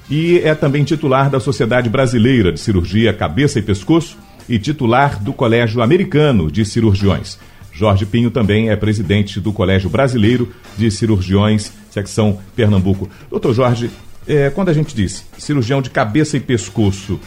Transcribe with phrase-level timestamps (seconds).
[0.09, 5.33] e é também titular da Sociedade Brasileira de Cirurgia Cabeça e Pescoço e titular do
[5.33, 7.37] Colégio Americano de Cirurgiões.
[7.73, 13.09] Jorge Pinho também é presidente do Colégio Brasileiro de Cirurgiões, secção Pernambuco.
[13.29, 13.91] Doutor Jorge,
[14.25, 17.19] é, quando a gente diz cirurgião de cabeça e pescoço,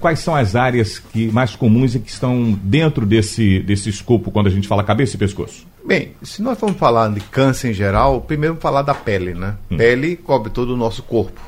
[0.00, 4.46] quais são as áreas que mais comuns e que estão dentro desse, desse escopo quando
[4.46, 5.66] a gente fala cabeça e pescoço?
[5.84, 9.56] Bem, se nós formos falar de câncer em geral, primeiro vamos falar da pele, né?
[9.70, 9.76] Hum.
[9.76, 11.40] Pele cobre todo o nosso corpo.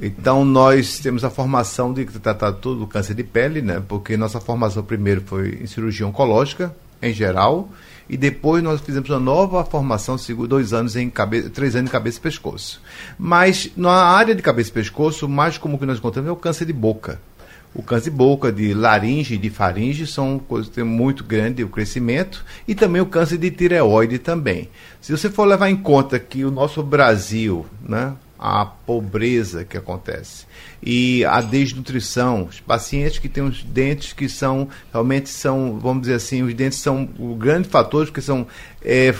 [0.00, 3.82] Então nós temos a formação de tratar todo o câncer de pele, né?
[3.88, 7.70] Porque nossa formação primeiro foi em cirurgia oncológica, em geral,
[8.08, 10.16] e depois nós fizemos uma nova formação,
[10.48, 12.80] dois anos em cabeça, três anos em cabeça e pescoço.
[13.18, 16.64] Mas na área de cabeça e pescoço, mais como que nós encontramos é o câncer
[16.64, 17.20] de boca.
[17.78, 21.62] O câncer de boca, de laringe e de faringe são coisas que têm muito grande
[21.62, 24.68] o crescimento e também o câncer de tireoide também.
[25.00, 30.44] Se você for levar em conta que o nosso Brasil, né, a pobreza que acontece
[30.82, 36.14] e a desnutrição, os pacientes que têm os dentes que são realmente são, vamos dizer
[36.14, 38.44] assim, os dentes são o grande fator porque são
[38.84, 39.12] é,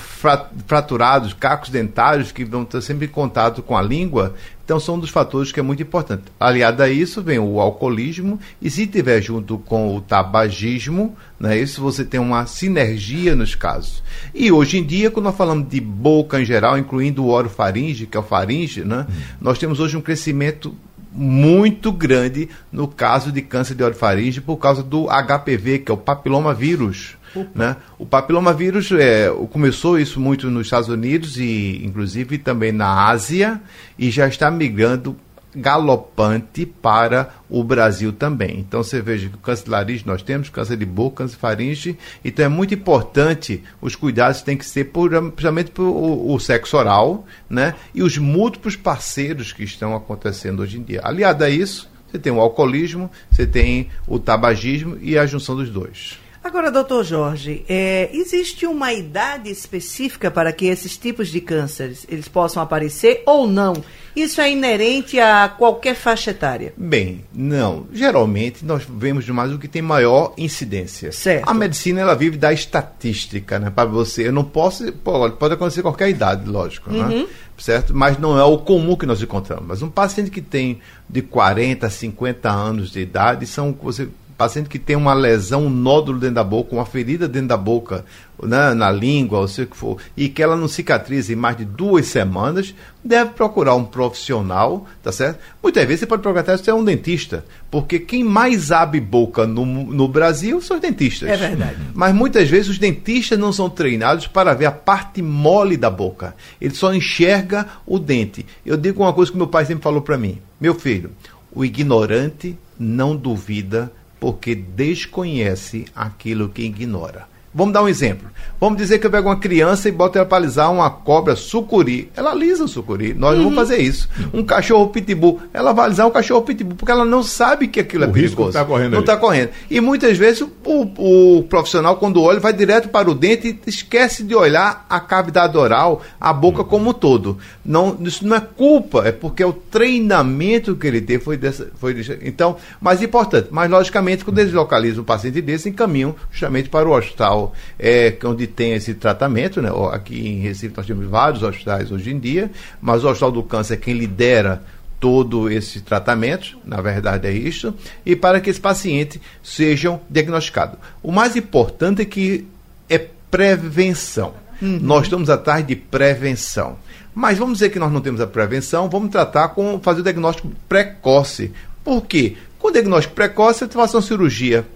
[0.67, 4.35] fraturados, cacos dentários que vão estar sempre em contato com a língua,
[4.69, 6.25] então são um dos fatores que é muito importante.
[6.39, 11.81] Aliado a isso vem o alcoolismo e se tiver junto com o tabagismo, né, isso
[11.81, 14.03] você tem uma sinergia nos casos.
[14.35, 18.15] E hoje em dia, quando nós falamos de boca em geral, incluindo o orofaringe, que
[18.15, 19.15] é o faringe, né, uhum.
[19.41, 20.77] nós temos hoje um crescimento
[21.11, 25.97] muito grande no caso de câncer de orofaringe por causa do HPV, que é o
[25.97, 27.17] papiloma vírus.
[27.55, 27.77] Né?
[27.99, 33.61] O papiloma vírus é, começou isso muito nos Estados Unidos e inclusive também na Ásia
[33.99, 35.17] e já está migrando
[35.55, 38.59] galopante para o Brasil também.
[38.59, 41.41] Então você veja que o câncer de laringe nós temos, câncer de boca, câncer de
[41.41, 46.39] faringe, então é muito importante, os cuidados têm que ser por, principalmente para o, o,
[46.39, 47.75] sexo oral, né?
[47.95, 51.01] E os múltiplos parceiros que estão acontecendo hoje em dia.
[51.03, 55.71] Aliado a isso, você tem o alcoolismo, você tem o tabagismo e a junção dos
[55.71, 56.19] dois.
[56.43, 62.29] Agora, doutor Jorge, é, existe uma idade específica para que esses tipos de cânceres eles
[62.29, 63.75] possam aparecer ou não?
[64.15, 66.73] Isso é inerente a qualquer faixa etária?
[66.77, 67.87] Bem, não.
[67.93, 71.13] Geralmente nós vemos mais o que tem maior incidência.
[71.13, 71.49] Certo.
[71.49, 73.71] A medicina ela vive da estatística, né?
[73.71, 77.01] Para você, eu não posso, pode, pode acontecer qualquer idade, lógico, né?
[77.01, 77.23] uhum.
[77.23, 77.27] né?
[77.59, 77.95] Certo?
[77.95, 79.67] Mas não é o comum que nós encontramos.
[79.67, 84.69] Mas um paciente que tem de 40 a 50 anos de idade são você paciente
[84.69, 88.05] que tem uma lesão, um nódulo dentro da boca, uma ferida dentro da boca,
[88.41, 91.57] né, na língua, ou seja o que for, e que ela não cicatriza em mais
[91.57, 92.73] de duas semanas,
[93.03, 95.41] deve procurar um profissional, tá certo?
[95.61, 100.07] Muitas vezes você pode procurar até um dentista, porque quem mais abre boca no, no
[100.07, 101.29] Brasil são os dentistas.
[101.29, 101.77] É verdade.
[101.93, 106.37] Mas muitas vezes os dentistas não são treinados para ver a parte mole da boca.
[106.61, 108.47] Ele só enxerga o dente.
[108.65, 111.11] Eu digo uma coisa que meu pai sempre falou para mim: meu filho,
[111.53, 117.29] o ignorante não duvida porque desconhece aquilo que ignora.
[117.59, 118.29] Vamos dar um exemplo.
[118.61, 122.11] Vamos dizer que eu pego uma criança e boto ela para alisar uma cobra sucuri.
[122.17, 123.15] Ela alisa o sucuri.
[123.15, 124.09] Nós não vamos fazer isso.
[124.33, 128.05] Um cachorro pitbull, ela vai alisar um cachorro pitbull, porque ela não sabe que aquilo
[128.05, 128.53] O é perigoso.
[128.53, 129.51] tá correndo não está correndo.
[129.71, 130.51] E muitas vezes o,
[130.99, 135.57] o profissional, quando olha, vai direto para o dente e esquece de olhar a cavidade
[135.57, 137.39] oral, a boca como um todo.
[137.65, 141.71] Não, isso não é culpa, é porque é o treinamento que ele teve foi dessa.
[141.79, 146.69] Foi desse- então, mais importante, mas logicamente, quando eles localizam um paciente desse, encaminham justamente
[146.69, 147.48] para o hospital
[147.79, 149.61] é, que é onde tem esse tratamento.
[149.63, 149.71] Né?
[149.93, 152.51] Aqui em Recife nós temos vários hospitais hoje em dia,
[152.81, 154.63] mas o Hospital do Câncer é quem lidera
[155.01, 157.73] todo esse tratamento, na verdade é isso,
[158.05, 160.79] e para que esse paciente sejam diagnosticados.
[161.03, 162.47] O mais importante é que
[162.89, 162.99] é
[163.31, 164.35] prevenção.
[164.61, 166.77] Nós estamos atrás de prevenção.
[167.15, 170.51] Mas vamos dizer que nós não temos a prevenção, vamos tratar com fazer o diagnóstico
[170.69, 171.53] precoce.
[171.85, 172.37] Por quê?
[172.59, 174.67] Com o diagnóstico precoce, você faz uma cirurgia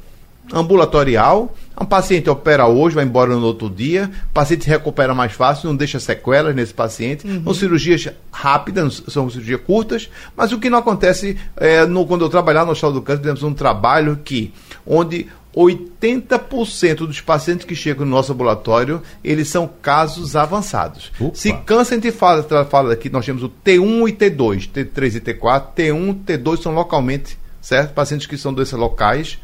[0.52, 5.68] ambulatorial, um paciente opera hoje, vai embora no outro dia, o paciente recupera mais fácil,
[5.68, 7.26] não deixa sequelas nesse paciente.
[7.42, 12.28] São cirurgias rápidas, são cirurgias curtas, mas o que não acontece é, no, quando eu
[12.28, 14.52] trabalhar no Hospital do Câncer, temos um trabalho que,
[14.86, 21.12] onde 80% dos pacientes que chegam no nosso ambulatório, eles são casos avançados.
[21.20, 21.34] Opa.
[21.34, 25.20] Se câncer a gente fala, fala aqui, nós temos o T1 e T2, T3 e
[25.20, 27.94] T4, T1 e T2 são localmente, certo?
[27.94, 29.38] Pacientes que são doenças locais.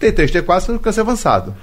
[0.00, 1.54] T3 e T4 são câncer avançado.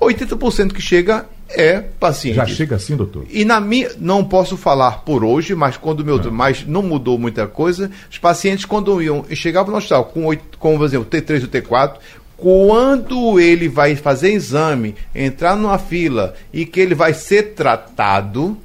[0.00, 2.36] 80% que chega é paciente.
[2.36, 3.26] Já chega assim, doutor?
[3.30, 7.46] E na minha, não posso falar por hoje, mas quando meu, mas não mudou muita
[7.46, 7.90] coisa.
[8.10, 11.44] Os pacientes quando iam chegavam no hospital com oito, com por exemplo, o T3 e
[11.44, 11.96] o T4,
[12.36, 18.56] quando ele vai fazer exame, entrar numa fila e que ele vai ser tratado,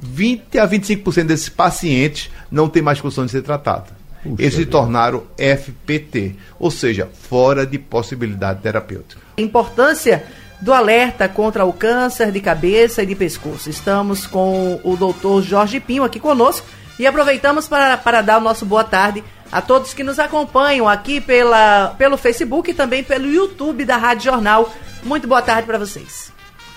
[0.00, 4.01] 20 a 25% desses pacientes não tem mais condição de ser tratado.
[4.22, 9.20] Puxa Eles se tornaram FPT, ou seja, fora de possibilidade terapêutica.
[9.36, 10.24] Importância
[10.60, 13.68] do alerta contra o câncer de cabeça e de pescoço.
[13.68, 16.64] Estamos com o doutor Jorge Pinho aqui conosco
[16.98, 21.20] e aproveitamos para, para dar o nosso boa tarde a todos que nos acompanham aqui
[21.20, 24.72] pela, pelo Facebook e também pelo YouTube da Rádio Jornal.
[25.02, 26.31] Muito boa tarde para vocês.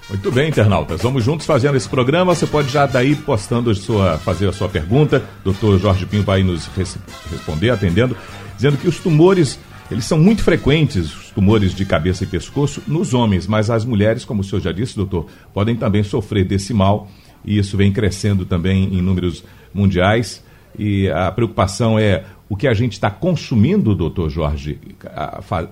[0.10, 1.02] Muito bem, internautas.
[1.02, 2.36] Vamos juntos fazendo esse programa.
[2.36, 5.24] Você pode já daí postando sua, fazer a sua pergunta.
[5.44, 6.98] Doutor Jorge Pinho vai nos res-
[7.32, 8.16] responder, atendendo,
[8.56, 9.60] dizendo que os tumores,
[9.90, 14.24] eles são muito frequentes, os tumores de cabeça e pescoço, nos homens, mas as mulheres,
[14.24, 17.10] como o senhor já disse, doutor, podem também sofrer desse mal.
[17.44, 19.44] E isso vem crescendo também em números
[19.74, 20.44] mundiais.
[20.78, 24.80] E a preocupação é o que a gente está consumindo, doutor Jorge,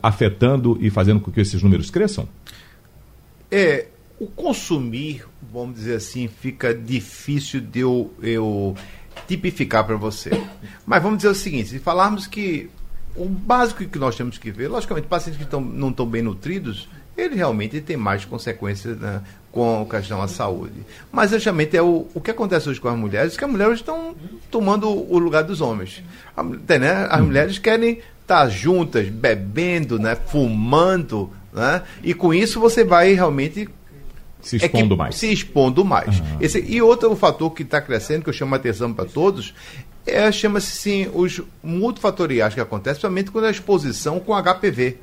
[0.02, 2.28] afetando e fazendo com que esses números cresçam?
[3.52, 3.88] É,
[4.20, 8.76] o consumir, vamos dizer assim, fica difícil de eu, eu
[9.28, 10.32] tipificar para você.
[10.86, 12.70] Mas vamos dizer o seguinte, se falarmos que
[13.16, 16.88] o básico que nós temos que ver, logicamente, pacientes que estão, não estão bem nutridos,
[17.16, 19.22] ele realmente tem mais consequências né,
[19.52, 20.84] com a questão da saúde.
[21.12, 24.16] Mas justamente é o, o que acontece hoje com as mulheres, que as mulheres estão
[24.50, 26.04] tomando o lugar dos homens.
[26.36, 32.84] A, né, as mulheres querem estar juntas, bebendo, né, fumando, né, e com isso você
[32.84, 33.70] vai realmente
[34.44, 35.16] Se é expondo mais.
[35.16, 36.22] Se expondo mais.
[36.40, 39.54] Esse, e outro fator que está crescendo, que eu chamo a atenção para todos,
[40.06, 44.98] é, chama-se sim os multifatoriais que acontecem, principalmente quando a exposição com HPV,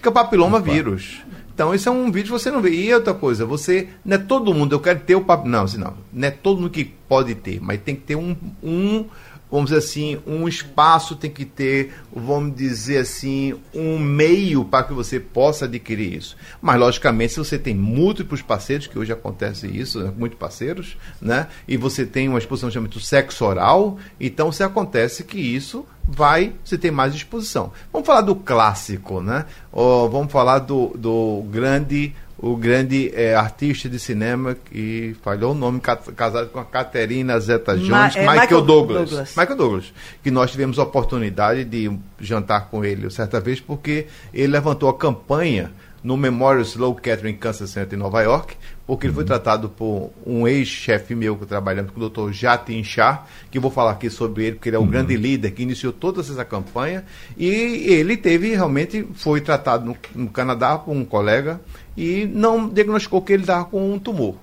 [0.00, 1.22] que é o papiloma vírus.
[1.54, 2.70] Então, isso é um vídeo que você não vê.
[2.70, 3.88] E outra coisa, você.
[4.04, 5.58] Não é todo mundo, eu quero ter o papiloma.
[5.58, 5.94] Não, assim, não.
[6.12, 8.36] Não é todo mundo que pode ter, mas tem que ter um.
[8.62, 9.04] um
[9.54, 14.92] vamos dizer assim, um espaço, tem que ter, vamos dizer assim, um meio para que
[14.92, 16.36] você possa adquirir isso.
[16.60, 21.46] Mas, logicamente, se você tem múltiplos parceiros, que hoje acontece isso, né, muitos parceiros, né?
[21.68, 26.76] E você tem uma exposição chamada sexo oral, então se acontece que isso vai, você
[26.76, 27.70] tem mais exposição.
[27.92, 29.46] Vamos falar do clássico, né?
[29.72, 35.54] Ó, vamos falar do, do grande o grande eh, artista de cinema que falhou o
[35.54, 39.10] nome, ca- casado com a Caterina Zeta-Jones, Ma- é, Michael, Michael Douglas.
[39.10, 39.34] Douglas.
[39.36, 44.48] Michael Douglas, que nós tivemos a oportunidade de jantar com ele certa vez, porque ele
[44.48, 45.72] levantou a campanha
[46.02, 50.46] no Memorial Sloan Kettering Cancer Center em Nova York, porque ele foi tratado por um
[50.46, 52.32] ex-chefe meu que trabalhamos com o Dr.
[52.32, 55.52] Jatin Shah, que eu vou falar aqui sobre ele, porque ele é o grande líder
[55.52, 57.04] que iniciou toda essa campanha,
[57.36, 61.60] e ele teve realmente, foi tratado no, no Canadá por um colega,
[61.96, 64.36] e não diagnosticou que ele estava com um tumor.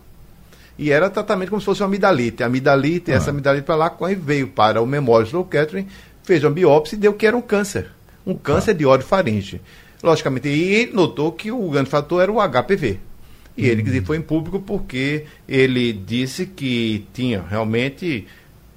[0.77, 2.41] E era tratamento como se fosse uma amidalite.
[2.41, 5.87] A amidalite, essa amidalite para lá, veio para o Memorial Sloan Kettering,
[6.23, 7.91] fez uma biópsia e deu que era um câncer.
[8.25, 9.61] Um câncer de orofaringe.
[10.01, 13.10] Logicamente, e notou que o grande fator era o HPV.
[13.57, 18.27] E ele foi em público porque ele disse que tinha realmente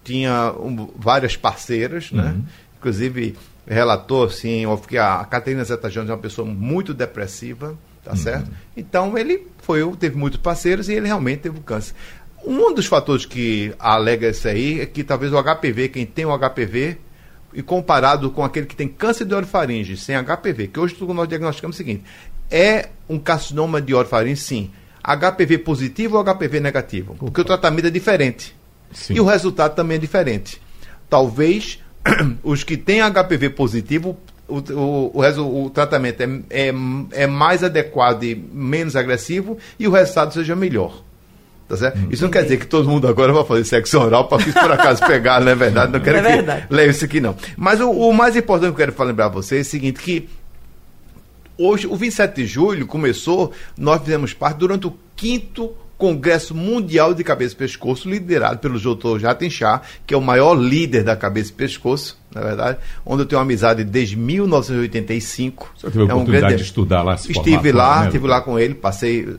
[0.02, 2.36] tinha um, várias parceiras, né?
[2.78, 8.50] Inclusive relatou assim, que a Catarina Zeta Jones é uma pessoa muito depressiva, tá certo?
[8.76, 11.94] Então ele foi, teve muitos parceiros e ele realmente teve o câncer.
[12.44, 16.38] Um dos fatores que alega isso aí é que talvez o HPV, quem tem o
[16.38, 16.98] HPV,
[17.54, 21.76] e comparado com aquele que tem câncer de orofaringe sem HPV, que hoje nós diagnosticamos
[21.76, 22.04] o seguinte:
[22.56, 24.70] é um carcinoma de orofaringe, sim.
[25.02, 27.14] HPV positivo ou HPV negativo?
[27.18, 28.54] Porque o tratamento é diferente.
[28.92, 29.14] Sim.
[29.14, 30.60] E o resultado também é diferente.
[31.10, 31.78] Talvez
[32.42, 34.16] os que têm HPV positivo,
[34.48, 36.28] o, o, o, o tratamento é,
[36.68, 36.74] é,
[37.12, 41.02] é mais adequado e menos agressivo e o resultado seja melhor.
[41.68, 41.98] Tá certo?
[42.10, 45.04] Isso não quer dizer que todo mundo agora vai fazer sexo oral para por acaso
[45.08, 45.92] pegar, não é verdade?
[45.92, 46.66] Não quero É que verdade.
[46.68, 47.34] leve isso aqui, não.
[47.56, 49.98] Mas o, o mais importante que eu quero falar- lembrar a vocês é o seguinte:
[49.98, 50.28] que
[51.58, 57.22] hoje, o 27 de julho, começou, nós fizemos parte durante o quinto Congresso Mundial de
[57.22, 59.18] Cabeça e Pescoço, liderado pelo Dr.
[59.20, 63.26] Jatin Shah, que é o maior líder da cabeça e pescoço, na verdade, onde eu
[63.26, 65.72] tenho uma amizade desde 1985.
[65.76, 68.18] Você teve a É um oportunidade grande- de estudar lá, se Estive lá, né, estive
[68.26, 68.28] doutor?
[68.34, 69.36] lá com ele, passei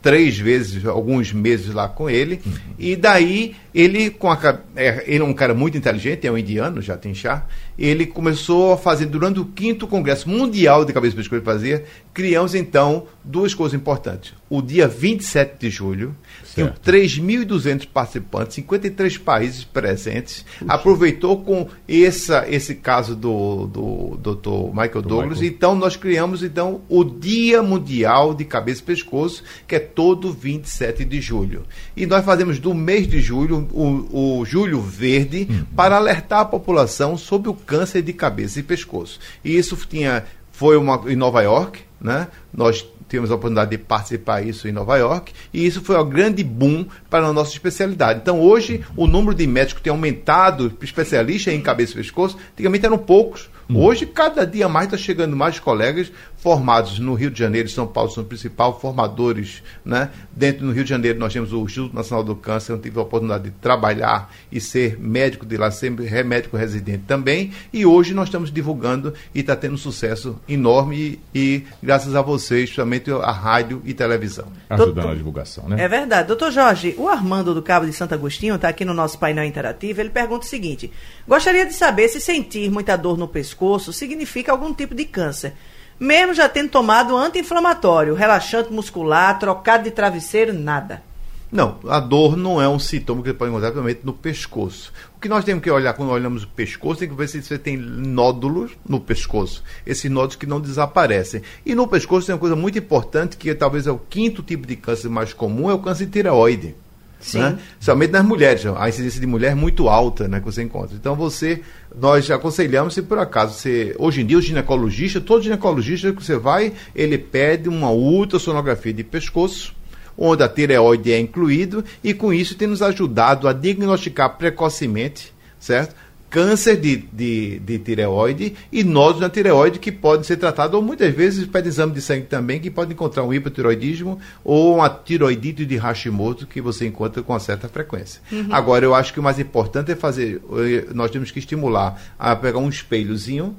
[0.00, 2.40] três vezes, alguns meses lá com ele.
[2.44, 2.52] Uhum.
[2.78, 6.82] E daí ele, com a, é, ele é um cara muito inteligente, é um indiano,
[6.82, 7.46] já tem chá.
[7.78, 12.56] Ele começou a fazer, durante o quinto Congresso Mundial de Cabeça e Pescoço fazia, criamos
[12.56, 14.34] então duas coisas importantes.
[14.50, 16.16] O dia 27 de julho,
[16.56, 16.90] tem Certo.
[16.90, 20.44] 3.200 participantes, 53 países presentes.
[20.66, 24.70] Aproveitou com essa, esse caso do, do Dr.
[24.72, 25.38] Michael Douglas.
[25.38, 25.52] Michael.
[25.54, 31.04] Então, nós criamos então o Dia Mundial de Cabeça e Pescoço, que é todo 27
[31.04, 31.64] de julho.
[31.96, 35.64] E nós fazemos do mês de julho o, o Julho Verde Uhum.
[35.76, 39.18] para alertar a população sobre o câncer de cabeça e pescoço.
[39.44, 42.28] E isso tinha, foi uma, em Nova York, né?
[42.52, 46.44] Nós tivemos a oportunidade de participar disso em Nova York, e isso foi um grande
[46.44, 48.20] boom para a nossa especialidade.
[48.20, 52.98] Então, hoje, o número de médicos tem aumentado, especialistas em cabeça e pescoço, antigamente eram
[52.98, 53.48] poucos.
[53.74, 57.86] Hoje, cada dia mais está chegando mais colegas formados no Rio de Janeiro e São
[57.86, 59.62] Paulo, são principal formadores.
[59.84, 60.10] Né?
[60.32, 63.02] Dentro do Rio de Janeiro, nós temos o Instituto Nacional do Câncer, eu tive a
[63.02, 65.90] oportunidade de trabalhar e ser médico de lá, ser
[66.24, 67.52] médico residente também.
[67.70, 72.22] E hoje nós estamos divulgando e está tendo um sucesso enorme e, e graças a
[72.38, 74.46] vocês, principalmente a rádio e televisão.
[74.68, 75.82] Ajudando Doutor- na divulgação, né?
[75.82, 76.28] É verdade.
[76.28, 80.00] Doutor Jorge, o Armando do Cabo de Santo Agostinho está aqui no nosso painel interativo.
[80.00, 80.90] Ele pergunta o seguinte:
[81.26, 85.52] gostaria de saber se sentir muita dor no pescoço significa algum tipo de câncer.
[86.00, 91.02] Mesmo já tendo tomado anti-inflamatório, relaxante muscular, trocado de travesseiro, nada.
[91.50, 94.92] Não, a dor não é um sintoma que você pode encontrar principalmente no pescoço.
[95.16, 97.58] O que nós temos que olhar quando olhamos o pescoço, tem que ver se você
[97.58, 99.64] tem nódulos no pescoço.
[99.86, 101.42] Esses nódulos que não desaparecem.
[101.64, 104.76] E no pescoço tem uma coisa muito importante, que talvez é o quinto tipo de
[104.76, 106.74] câncer mais comum, é o câncer de tireoide.
[107.20, 107.38] Sim.
[107.38, 107.58] Né?
[107.80, 110.94] Somente nas mulheres, a incidência de mulher é muito alta, né, que você encontra.
[110.94, 111.62] Então você,
[111.96, 116.36] nós aconselhamos se por acaso você, hoje em dia o ginecologista, todo ginecologista que você
[116.36, 119.74] vai, ele pede uma ultrassonografia de pescoço,
[120.18, 125.94] onde a tireoide é incluído e com isso tem nos ajudado a diagnosticar precocemente, certo?
[126.28, 131.14] Câncer de, de, de tireoide e nódulos na tireoide que podem ser tratados, ou muitas
[131.14, 135.76] vezes pede exame de sangue também, que pode encontrar um hipotiroidismo ou uma tiroidite de
[135.76, 138.20] Hashimoto que você encontra com certa frequência.
[138.50, 142.36] Agora, eu acho que o mais importante é fazer, eh, nós temos que estimular a
[142.36, 143.56] pegar um espelhozinho,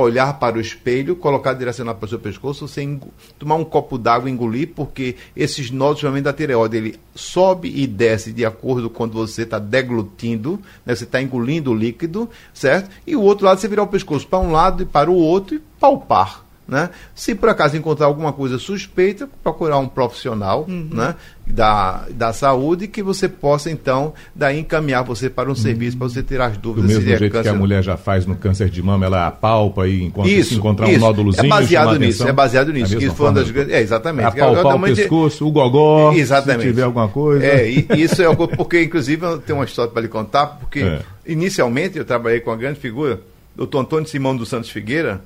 [0.00, 2.98] olhar para o espelho, colocar direcionado para o seu pescoço, você
[3.38, 7.86] tomar um copo d'água e engolir, porque esses nódulos realmente da tireoide, ele sobe e
[7.86, 12.90] desce de acordo com quando você está deglutindo, né, você está engolindo o líquido, certo?
[13.06, 15.56] E o outro lado você virar o pescoço para um lado e para o outro
[15.56, 16.42] e palpar.
[16.66, 16.88] Né?
[17.14, 21.14] Se por acaso encontrar alguma coisa suspeita, procurar um profissional né,
[21.46, 26.22] da, da saúde que você possa, então, daí encaminhar você para um serviço para você
[26.22, 27.58] tirar as Do dúvidas mesmo se é jeito que a câncer.
[27.58, 30.90] mulher já faz no câncer de mama, ela apalpa e encontra, se Isso, encontrar um
[30.90, 31.00] isso.
[31.00, 31.44] nódulozinho.
[31.46, 32.28] É baseado nisso, atenção.
[32.28, 32.98] é baseado Da nisso.
[32.98, 33.74] Isso foi uma das grandes.
[33.74, 34.26] É, exatamente.
[34.26, 36.62] Apalpar o pescoço, o gogó, Exatamente.
[36.62, 37.44] se tiver alguma coisa.
[37.44, 41.00] É, e isso é porque inclusive eu tenho uma história para lhe contar, porque É.
[41.26, 43.20] inicialmente eu trabalhei com uma grande figura,
[43.54, 45.20] doutor Antônio Simão dos Santos Figueira,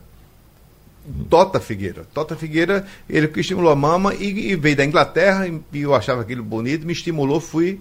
[1.29, 2.07] Tota Figueira.
[2.13, 5.95] Tota Figueira, ele que estimulou a mama e, e veio da Inglaterra, e, e eu
[5.95, 7.81] achava aquilo bonito, me estimulou, fui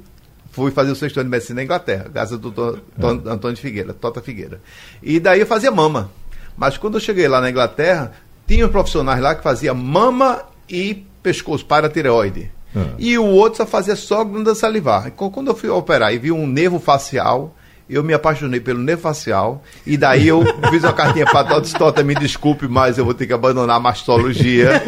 [0.51, 3.93] fui fazer o sexto ano de medicina na Inglaterra, graças ao doutor Ton- Antônio Figueira,
[3.93, 4.59] Tota Figueira.
[5.03, 6.09] E daí eu fazia mama.
[6.57, 8.13] Mas quando eu cheguei lá na Inglaterra,
[8.47, 12.49] tinha profissionais lá que fazia mama e pescoço para tireoide.
[12.75, 12.87] Ah.
[12.97, 15.11] E o outro só fazia só glândula salivar.
[15.11, 17.55] Quando eu fui operar e vi um nervo facial,
[17.89, 19.63] eu me apaixonei pelo nervo facial.
[19.85, 23.27] E daí eu fiz uma cartinha para Tota Tota, me desculpe, mas eu vou ter
[23.27, 24.81] que abandonar a mastologia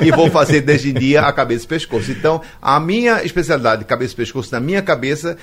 [0.00, 2.10] e vou fazer desde dia a cabeça e pescoço.
[2.10, 5.36] Então, a minha especialidade, cabeça e pescoço, na minha cabeça,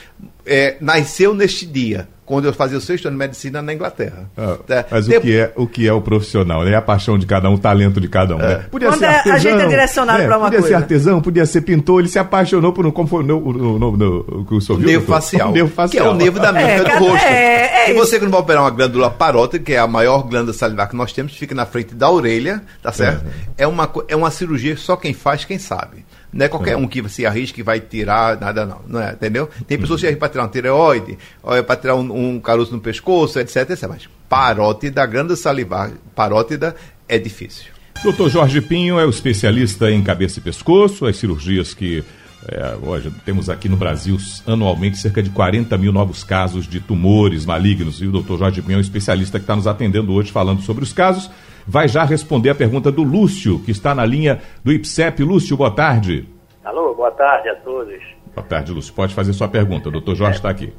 [0.46, 4.30] é, nasceu neste dia, quando eu fazia o sexto ano de medicina na Inglaterra.
[4.38, 4.86] Ah, Tá?
[4.90, 6.64] mas Tem- o que, é, o que é o profissional?
[6.64, 6.72] né?
[6.72, 8.40] É a paixão de cada um, o talento de cada um.
[8.40, 8.66] né?
[8.72, 10.78] Podia Quando é- a gente é direcionado pra uma podia ser coisa.
[10.78, 12.92] artesão, podia ser pintor, ele se apaixonou por um.
[12.92, 15.22] Como foi o, no, no, no, no- o que o senhor O viu, nervo doutor?
[15.22, 16.12] facial, O nervo que é facial.
[16.12, 17.26] o nervo da É, do cada- rosto.
[17.26, 20.54] é, é e você, quando vai operar uma glândula parótida, que é a maior glândula
[20.54, 23.26] salivar que nós temos, fica na frente da orelha, tá certo?
[23.58, 26.06] É, uma, é uma cirurgia que só quem faz, quem sabe.
[26.34, 29.50] Não é qualquer um que se arrisca e vai tirar, nada não, não é, entendeu?
[29.68, 32.72] Tem pessoas que se arriscam para tirar uma tireoide, ou para tirar um, um caroço
[32.72, 33.90] no pescoço, etc, etc.
[33.90, 36.76] Mas parótida, glândula salivar, parótida,
[37.08, 37.72] é difícil.
[38.04, 38.30] Dr.
[38.30, 42.04] Jorge Pinho é o especialista em cabeça e pescoço, as cirurgias que
[42.48, 44.18] é, hoje temos aqui no Brasil
[44.48, 48.02] anualmente cerca de 40 mil novos casos de tumores malignos.
[48.02, 48.38] E o Dr.
[48.38, 51.30] Jorge Pinho é especialista que está nos atendendo hoje falando sobre os casos.
[51.68, 55.24] Vai já responder a pergunta do Lúcio, que está na linha do IPSEP.
[55.24, 56.28] Lúcio, boa tarde.
[56.64, 58.02] Alô, boa tarde a todos.
[58.34, 58.94] Boa tarde, Lúcio.
[58.94, 59.90] Pode fazer sua pergunta.
[59.90, 60.16] O Dr.
[60.16, 60.74] Jorge está aqui.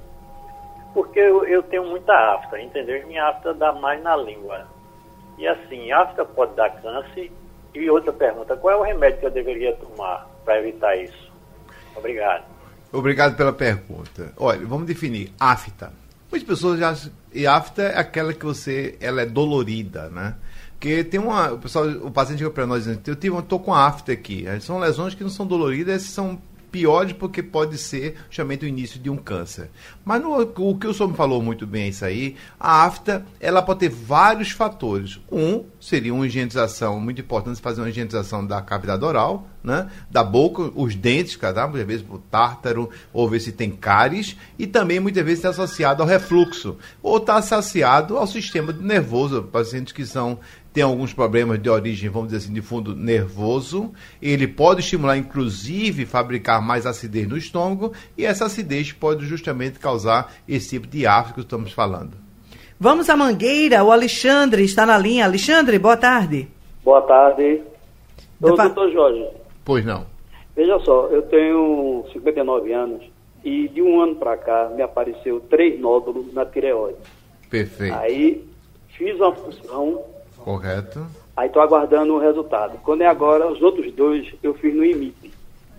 [0.92, 3.06] Porque eu, eu tenho muita afta, entendeu?
[3.06, 4.66] Minha afta dá mais na língua.
[5.38, 7.30] E assim, afta pode dar câncer.
[7.74, 11.31] E outra pergunta, qual é o remédio que eu deveria tomar para evitar isso?
[11.96, 12.44] Obrigado.
[12.92, 14.32] Obrigado pela pergunta.
[14.36, 15.92] Olha, vamos definir afta.
[16.30, 16.96] Muitas pessoas já
[17.32, 20.34] e afta é aquela que você ela é dolorida, né?
[20.72, 23.58] Porque tem uma, o pessoal, o paciente chega para nós dizendo, eu tive, eu tô
[23.58, 24.44] com afta aqui.
[24.60, 26.40] São lesões que não são doloridas, são
[26.72, 29.70] piores porque pode ser justamente o início de um câncer.
[30.04, 33.24] Mas no- o que o senhor me falou muito bem é isso aí, a afta,
[33.38, 35.20] ela pode ter vários fatores.
[35.30, 39.88] Um seria uma higienização, muito importante fazer uma higienização da cavidade oral, né?
[40.10, 44.66] Da boca, os dentes, cada muitas vezes o tártaro, ou ver se tem cáries, e
[44.66, 50.04] também muitas vezes está associado ao refluxo, ou está associado ao sistema nervoso, pacientes que
[50.06, 50.40] são
[50.72, 53.92] tem alguns problemas de origem, vamos dizer assim, de fundo nervoso.
[54.20, 60.32] Ele pode estimular, inclusive, fabricar mais acidez no estômago, e essa acidez pode justamente causar
[60.48, 62.12] esse tipo de afta que estamos falando.
[62.80, 65.24] Vamos à Mangueira, o Alexandre está na linha.
[65.24, 66.48] Alexandre, boa tarde.
[66.82, 67.62] Boa tarde.
[68.40, 69.24] Ô, Depa- doutor Jorge,
[69.64, 70.04] Pois não.
[70.56, 73.02] veja só, eu tenho 59 anos
[73.44, 76.96] e de um ano para cá me apareceu três nódulos na tireoide.
[77.48, 77.94] Perfeito.
[77.94, 78.44] Aí
[78.96, 80.02] fiz uma função,
[80.42, 81.06] Correto.
[81.36, 82.78] aí estou aguardando o resultado.
[82.84, 85.32] Quando é agora, os outros dois eu fiz no IMIP.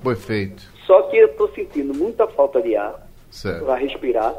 [0.04, 0.64] Perfeito.
[0.86, 3.08] Só que eu estou sentindo muita falta de ar
[3.66, 4.34] para respirar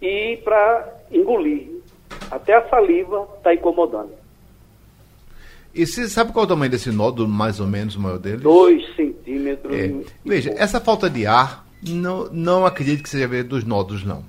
[0.00, 1.78] e para engolir.
[2.30, 4.12] Até a saliva está incomodando.
[5.74, 8.38] E você sabe qual é o tamanho desse nódulo, mais ou menos, o maior dele?
[8.38, 9.72] Dois centímetros.
[9.72, 9.94] É.
[10.24, 10.64] Veja, pouco.
[10.64, 14.24] essa falta de ar, não, não acredito que seja dos nódulos, não.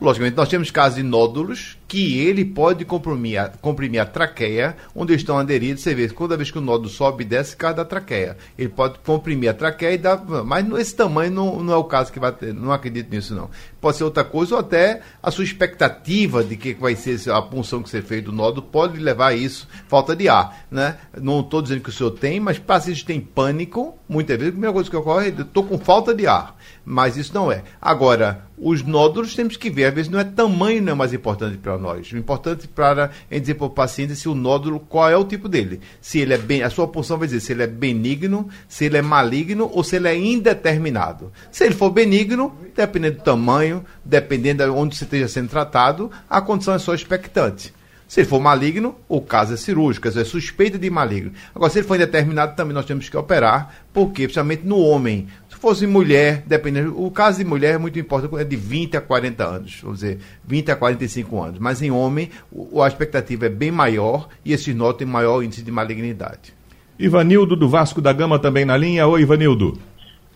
[0.00, 5.14] Logicamente, nós temos casos de nódulos que ele pode comprimir a, comprimir a traqueia, onde
[5.14, 5.82] estão aderidos.
[5.82, 8.36] Você vê, toda vez que o nódulo sobe e desce, cai da traqueia.
[8.58, 10.24] Ele pode comprimir a traqueia e dar.
[10.44, 12.52] Mas esse tamanho não, não é o caso que vai ter.
[12.52, 13.50] Não acredito nisso, não.
[13.80, 17.82] Pode ser outra coisa, ou até a sua expectativa de que vai ser a punção
[17.82, 20.66] que você fez do nódulo pode levar a isso, falta de ar.
[20.70, 20.96] Né?
[21.20, 24.72] Não estou dizendo que o senhor tem, mas pacientes têm pânico, muitas vezes, a primeira
[24.72, 26.56] coisa que ocorre é estou com falta de ar.
[26.84, 27.62] Mas isso não é.
[27.80, 31.58] Agora, os nódulos temos que ver, às vezes não é tamanho não é mais importante
[31.58, 32.10] para nós.
[32.12, 35.48] O importante para é dizer para o paciente se o nódulo, qual é o tipo
[35.48, 35.80] dele.
[36.00, 38.96] Se ele é bem, a sua punção vai dizer se ele é benigno, se ele
[38.96, 41.32] é maligno ou se ele é indeterminado.
[41.50, 46.40] Se ele for benigno, dependendo do tamanho, dependendo de onde você esteja sendo tratado, a
[46.40, 47.74] condição é só expectante.
[48.08, 51.32] Se ele for maligno, o caso é cirúrgico, é suspeita de maligno.
[51.52, 55.26] Agora, se ele for indeterminado, também nós temos que operar, porque, principalmente no homem.
[55.66, 57.04] Se fosse mulher, dependendo.
[57.04, 60.20] O caso de mulher é muito importante, é de 20 a 40 anos, vamos dizer,
[60.44, 61.58] 20 a 45 anos.
[61.58, 65.64] Mas em homem, o, a expectativa é bem maior e esses nódulos têm maior índice
[65.64, 66.54] de malignidade.
[66.96, 69.08] Ivanildo do Vasco da Gama também na linha.
[69.08, 69.76] Oi, Ivanildo.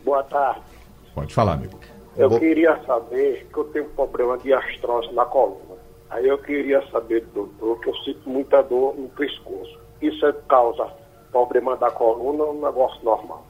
[0.05, 0.63] Boa tarde.
[1.15, 1.79] Pode falar, amigo.
[2.17, 5.77] Eu queria saber que eu tenho um problema de artrose na coluna.
[6.11, 9.79] Aí eu queria saber, doutor, que eu sinto muita dor no pescoço.
[10.03, 10.89] Isso é causa
[11.31, 13.50] problema da coluna ou um negócio normal?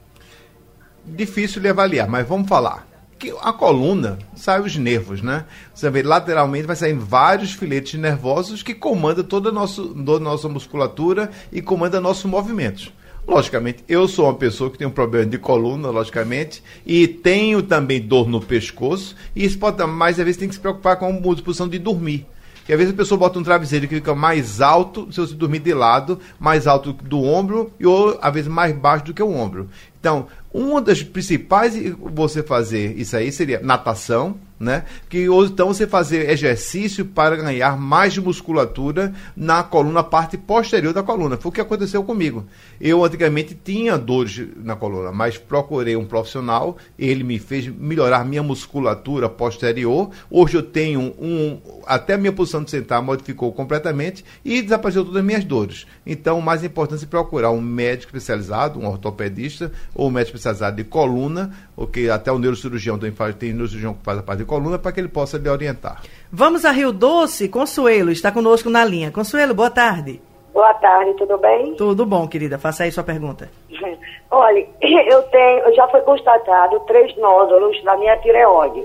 [1.04, 2.88] Difícil de avaliar, mas vamos falar.
[3.18, 5.44] Que a coluna sai os nervos, né?
[5.74, 10.30] Você vê lateralmente vai sair vários filetes nervosos que comandam toda a nosso, toda a
[10.30, 12.92] nossa musculatura e comanda nossos movimentos.
[13.28, 18.00] Logicamente, eu sou uma pessoa que tem um problema de coluna, logicamente, e tenho também
[18.00, 21.42] dor no pescoço, e isso pode mais às vezes tem que se preocupar com a
[21.42, 22.26] posição de dormir.
[22.60, 25.58] Porque às vezes a pessoa bota um travesseiro que fica mais alto, se você dormir
[25.58, 29.30] de lado, mais alto do ombro, e ou às vezes mais baixo do que o
[29.30, 29.68] ombro.
[29.98, 34.84] Então, uma das principais você fazer isso aí seria natação, né?
[35.08, 41.02] Que ou então você fazer exercício para ganhar mais musculatura na coluna, parte posterior da
[41.02, 41.38] coluna.
[41.38, 42.44] Foi o que aconteceu comigo.
[42.78, 48.42] Eu antigamente tinha dores na coluna, mas procurei um profissional, ele me fez melhorar minha
[48.42, 50.10] musculatura posterior.
[50.30, 55.20] Hoje eu tenho um até a minha posição de sentar modificou completamente e desapareceu todas
[55.20, 55.86] as minhas dores.
[56.04, 60.76] Então, o mais importante é procurar um médico especializado, um ortopedista ou um médico especializado
[60.76, 64.80] de coluna, porque até o neurocirurgião tem, tem neurocirurgião que faz a parte de coluna
[64.80, 66.02] para que ele possa lhe orientar.
[66.32, 69.12] Vamos a Rio Doce, Consuelo está conosco na linha.
[69.12, 70.20] Consuelo, boa tarde.
[70.52, 71.76] Boa tarde, tudo bem?
[71.76, 72.58] Tudo bom, querida.
[72.58, 73.48] Faça aí sua pergunta.
[74.28, 78.84] Olha, eu tenho, já foi constatado três nódulos na minha tireoide.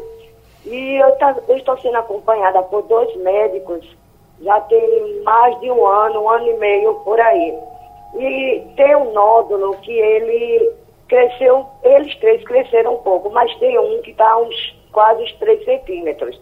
[0.65, 3.83] E eu, tá, eu estou sendo acompanhada por dois médicos,
[4.41, 7.57] já tem mais de um ano, um ano e meio por aí.
[8.19, 10.73] E tem um nódulo que ele
[11.07, 15.65] cresceu, eles três cresceram um pouco, mas tem um que está uns quase uns 3
[15.65, 16.41] centímetros.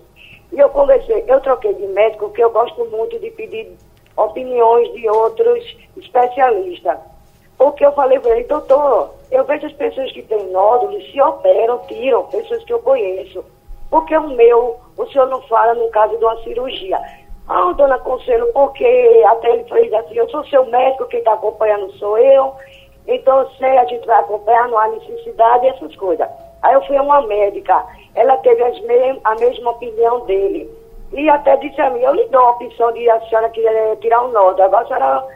[0.52, 3.76] E eu conversei, eu troquei de médico, porque eu gosto muito de pedir
[4.16, 7.00] opiniões de outros especialistas.
[7.58, 11.80] Porque eu falei para ele, doutor, eu vejo as pessoas que têm nódulos, se operam,
[11.88, 13.44] tiram, pessoas que eu conheço.
[13.90, 17.00] Porque o meu, o senhor não fala no caso de uma cirurgia.
[17.48, 21.92] Ah, dona Conselho, porque até ele fez assim, eu sou seu médico, quem está acompanhando
[21.94, 22.54] sou eu.
[23.08, 26.28] Então sei, a gente vai acompanhar, não há necessidade, essas coisas.
[26.64, 30.70] Aí eu fui a uma médica, ela teve me a mesma opinião dele.
[31.12, 34.24] E até disse a mim, eu lhe dou a opção de a senhora querer tirar
[34.24, 34.64] um nódulo.
[34.64, 35.28] Agora a senhora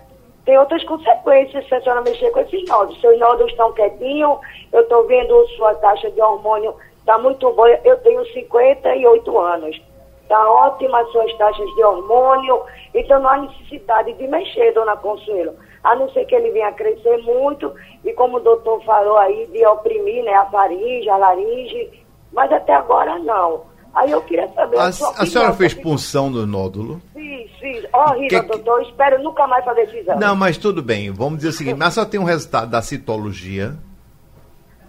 [0.46, 3.00] tem outras consequências se a senhora mexer com esses nódulos.
[3.02, 4.40] Seus nódulos estão quietinhos,
[4.72, 7.70] eu estou vendo sua taxa de hormônio, está muito boa.
[7.84, 9.82] Eu tenho 58 anos.
[10.28, 12.62] Está ótima as suas taxas de hormônio,
[12.94, 15.56] então não há necessidade de mexer, dona Consuelo
[15.88, 19.66] a não ser que ele venha crescer muito, e como o doutor falou aí, de
[19.66, 23.64] oprimir né, a faringe, a laringe, mas até agora não.
[23.96, 24.78] Aí eu queria saber.
[24.78, 27.02] A, a, a senhora fez punção do nódulo?
[27.14, 27.88] Fiz, fiz.
[27.92, 28.48] Horrível, que...
[28.48, 28.82] doutor.
[28.84, 30.20] Espero nunca mais fazer esse exame.
[30.20, 31.10] Não, mas tudo bem.
[31.12, 33.74] Vamos dizer o seguinte: mas só tem um resultado da citologia.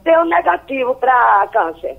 [0.02, 1.96] Deu negativo para câncer.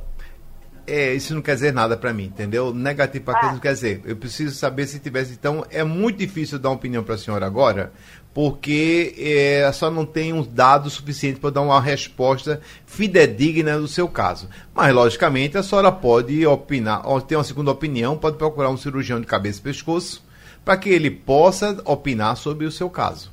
[0.90, 2.74] É, isso não quer dizer nada para mim, entendeu?
[2.74, 3.52] Negativo para ah.
[3.52, 4.02] não quer dizer.
[4.04, 5.34] Eu preciso saber se tivesse.
[5.34, 7.94] Então, é muito difícil dar uma opinião para a senhora agora,
[8.34, 14.08] porque é, só não tem um dado suficiente para dar uma resposta fidedigna do seu
[14.08, 14.50] caso.
[14.74, 19.22] Mas, logicamente, a senhora pode opinar, ou ter uma segunda opinião, pode procurar um cirurgião
[19.22, 20.24] de cabeça e pescoço,
[20.66, 23.32] para que ele possa opinar sobre o seu caso.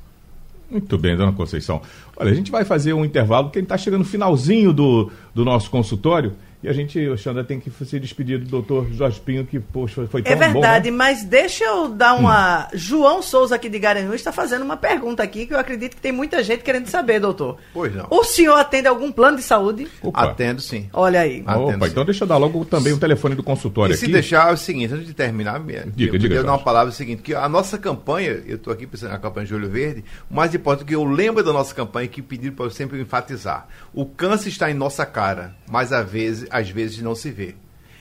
[0.70, 1.80] Muito bem, dona Conceição.
[2.16, 5.10] Olha, a gente vai fazer um intervalo, porque a gente está chegando no finalzinho do,
[5.34, 6.34] do nosso consultório.
[6.66, 10.04] E a gente, o Xandra, tem que se despedir do doutor Jorge Pinho, que poxa,
[10.08, 11.04] foi tão É verdade, bom, né?
[11.04, 12.64] mas deixa eu dar uma.
[12.64, 12.68] Hum.
[12.74, 16.10] João Souza aqui de Garanhuns está fazendo uma pergunta aqui que eu acredito que tem
[16.10, 17.58] muita gente querendo saber, doutor.
[17.72, 18.08] Pois não.
[18.10, 19.86] O senhor atende algum plano de saúde?
[20.02, 20.24] Opa.
[20.24, 20.90] Atendo sim.
[20.92, 21.44] Olha aí.
[21.46, 21.92] Atendo, Opa, sim.
[21.92, 24.06] então deixa eu dar logo também o telefone do consultório e aqui.
[24.06, 25.60] se deixar é o seguinte, antes de terminar,
[25.94, 28.72] diga, eu diga, dar uma palavra é o seguinte, que a nossa campanha, eu estou
[28.72, 31.52] aqui pensando na campanha de Olho Verde, o mais importante é que eu lembro da
[31.52, 33.68] nossa campanha que pediram para eu sempre enfatizar.
[33.94, 37.54] O câncer está em nossa cara, mas às vezes, às vezes não se vê.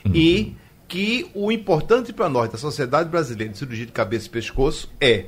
[0.06, 0.16] Uhum.
[0.16, 0.56] E
[0.88, 5.26] que o importante para nós, da Sociedade Brasileira de Cirurgia de Cabeça e Pescoço, é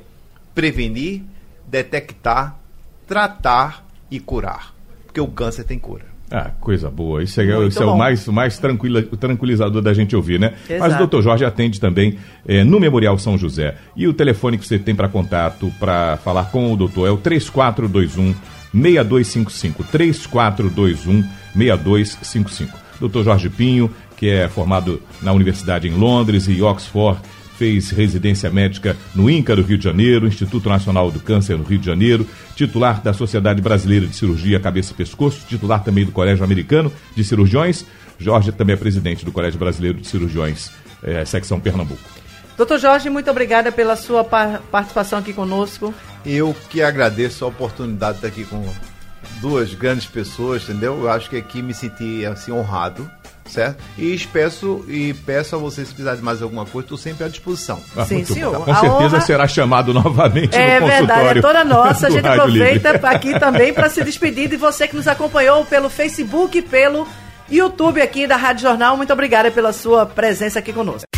[0.54, 1.22] prevenir,
[1.66, 2.58] detectar,
[3.06, 4.74] tratar e curar.
[5.04, 6.06] Porque o câncer tem cura.
[6.30, 7.22] Ah, coisa boa.
[7.22, 10.54] Isso é, isso é o mais, mais tranquila, tranquilizador da gente ouvir, né?
[10.68, 10.80] Exato.
[10.80, 13.76] Mas o doutor Jorge atende também é, no Memorial São José.
[13.96, 17.16] E o telefone que você tem para contato, para falar com o doutor, é o
[17.16, 18.34] 3421
[18.74, 19.84] 6255.
[19.84, 21.22] 3421
[21.54, 22.87] 6255.
[23.00, 23.22] Dr.
[23.22, 27.20] Jorge Pinho, que é formado na Universidade em Londres e Oxford,
[27.58, 31.78] fez residência médica no INCA do Rio de Janeiro, Instituto Nacional do Câncer no Rio
[31.78, 36.44] de Janeiro, titular da Sociedade Brasileira de Cirurgia Cabeça e Pescoço, titular também do Colégio
[36.44, 37.84] Americano de Cirurgiões.
[38.16, 40.70] Jorge também é presidente do Colégio Brasileiro de Cirurgiões,
[41.02, 42.00] é, secção Pernambuco.
[42.56, 45.94] Doutor Jorge, muito obrigada pela sua participação aqui conosco.
[46.26, 48.64] Eu que agradeço a oportunidade de estar aqui com
[49.40, 51.00] duas grandes pessoas, entendeu?
[51.02, 53.10] Eu acho que aqui me senti assim honrado
[53.48, 53.82] certo?
[53.96, 57.28] E peço, e peço a você, se precisar de mais alguma coisa, estou sempre à
[57.28, 57.80] disposição.
[57.96, 58.54] Ah, Sim, senhor.
[58.54, 59.20] Com certeza honra...
[59.20, 60.92] será chamado novamente é no consultório.
[60.92, 62.06] É verdade, é toda nossa.
[62.06, 63.06] A gente aproveita Livre.
[63.06, 67.06] aqui também para se despedir de você que nos acompanhou pelo Facebook, pelo
[67.50, 68.96] YouTube aqui da Rádio Jornal.
[68.96, 71.17] Muito obrigada pela sua presença aqui conosco.